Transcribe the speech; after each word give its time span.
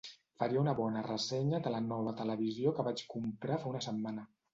Faria 0.41 0.59
una 0.61 0.71
bona 0.77 1.03
ressenya 1.07 1.59
de 1.67 1.73
la 1.73 1.81
nova 1.89 2.13
televisió 2.21 2.73
que 2.79 2.87
vaig 2.89 3.05
comprar 3.13 3.59
fa 3.65 3.71
una 3.75 3.83
setmana. 3.89 4.25